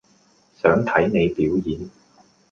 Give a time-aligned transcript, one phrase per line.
[0.55, 1.87] 想睇你表演